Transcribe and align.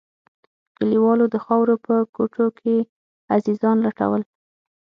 كليوالو 0.77 1.25
د 1.33 1.35
خاورو 1.45 1.75
په 1.85 1.95
کوټو 2.15 2.45
کښې 2.57 2.77
عزيزان 3.33 3.77
لټول. 3.85 4.21